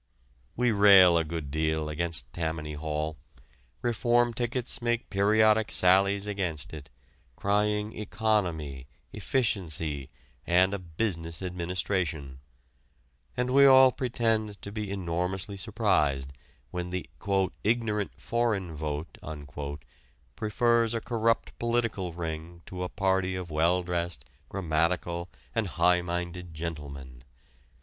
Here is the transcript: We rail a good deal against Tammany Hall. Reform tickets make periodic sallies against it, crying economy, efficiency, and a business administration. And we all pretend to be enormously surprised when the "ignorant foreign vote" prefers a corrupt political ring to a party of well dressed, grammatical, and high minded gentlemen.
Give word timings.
We 0.55 0.71
rail 0.71 1.15
a 1.15 1.23
good 1.23 1.51
deal 1.51 1.87
against 1.87 2.33
Tammany 2.33 2.73
Hall. 2.73 3.17
Reform 3.83 4.33
tickets 4.33 4.81
make 4.81 5.11
periodic 5.11 5.71
sallies 5.71 6.25
against 6.25 6.73
it, 6.73 6.89
crying 7.35 7.93
economy, 7.95 8.87
efficiency, 9.13 10.09
and 10.47 10.73
a 10.73 10.79
business 10.79 11.43
administration. 11.43 12.39
And 13.37 13.51
we 13.53 13.67
all 13.67 13.91
pretend 13.91 14.59
to 14.63 14.71
be 14.71 14.89
enormously 14.89 15.55
surprised 15.55 16.33
when 16.71 16.89
the 16.89 17.07
"ignorant 17.63 18.19
foreign 18.19 18.73
vote" 18.73 19.17
prefers 20.35 20.95
a 20.95 20.99
corrupt 20.99 21.59
political 21.59 22.11
ring 22.11 22.63
to 22.65 22.81
a 22.81 22.89
party 22.89 23.35
of 23.35 23.51
well 23.51 23.83
dressed, 23.83 24.25
grammatical, 24.49 25.29
and 25.53 25.67
high 25.67 26.01
minded 26.01 26.55
gentlemen. 26.55 27.21